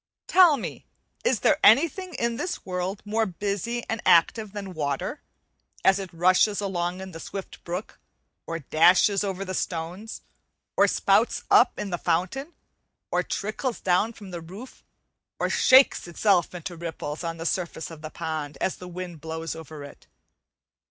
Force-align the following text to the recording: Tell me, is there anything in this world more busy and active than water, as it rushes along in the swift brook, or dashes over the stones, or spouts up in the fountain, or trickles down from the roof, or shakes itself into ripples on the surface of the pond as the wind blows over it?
Tell 0.25 0.57
me, 0.57 0.87
is 1.23 1.41
there 1.41 1.59
anything 1.63 2.15
in 2.15 2.37
this 2.37 2.65
world 2.65 3.03
more 3.05 3.27
busy 3.27 3.83
and 3.87 4.01
active 4.03 4.51
than 4.51 4.73
water, 4.73 5.21
as 5.85 5.99
it 5.99 6.11
rushes 6.11 6.59
along 6.59 7.01
in 7.01 7.11
the 7.11 7.19
swift 7.19 7.63
brook, 7.63 7.99
or 8.47 8.57
dashes 8.57 9.23
over 9.23 9.45
the 9.45 9.53
stones, 9.53 10.21
or 10.75 10.87
spouts 10.87 11.43
up 11.51 11.77
in 11.77 11.91
the 11.91 11.99
fountain, 11.99 12.55
or 13.11 13.21
trickles 13.21 13.79
down 13.79 14.11
from 14.13 14.31
the 14.31 14.41
roof, 14.41 14.83
or 15.37 15.51
shakes 15.51 16.07
itself 16.07 16.55
into 16.55 16.75
ripples 16.75 17.23
on 17.23 17.37
the 17.37 17.45
surface 17.45 17.91
of 17.91 18.01
the 18.01 18.09
pond 18.09 18.57
as 18.59 18.77
the 18.77 18.87
wind 18.87 19.21
blows 19.21 19.55
over 19.55 19.83
it? 19.83 20.07